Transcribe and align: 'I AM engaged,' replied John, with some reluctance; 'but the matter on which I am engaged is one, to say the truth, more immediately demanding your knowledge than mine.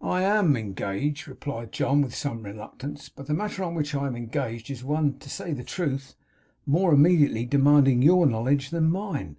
'I 0.00 0.22
AM 0.24 0.56
engaged,' 0.56 1.28
replied 1.28 1.70
John, 1.70 2.02
with 2.02 2.16
some 2.16 2.42
reluctance; 2.42 3.08
'but 3.08 3.28
the 3.28 3.32
matter 3.32 3.62
on 3.62 3.76
which 3.76 3.94
I 3.94 4.08
am 4.08 4.16
engaged 4.16 4.72
is 4.72 4.82
one, 4.82 5.20
to 5.20 5.30
say 5.30 5.52
the 5.52 5.62
truth, 5.62 6.16
more 6.66 6.92
immediately 6.92 7.46
demanding 7.46 8.02
your 8.02 8.26
knowledge 8.26 8.70
than 8.70 8.90
mine. 8.90 9.36